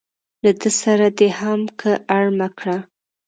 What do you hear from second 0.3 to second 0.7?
له ده